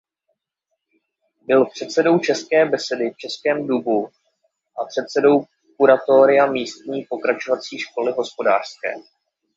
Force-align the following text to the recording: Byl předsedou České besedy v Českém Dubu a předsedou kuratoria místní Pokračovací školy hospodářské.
Byl 1.41 1.65
předsedou 1.65 2.19
České 2.19 2.65
besedy 2.65 3.11
v 3.11 3.17
Českém 3.17 3.67
Dubu 3.67 4.07
a 4.81 4.85
předsedou 4.85 5.43
kuratoria 5.77 6.45
místní 6.45 7.05
Pokračovací 7.09 7.79
školy 7.79 8.11
hospodářské. 8.11 8.93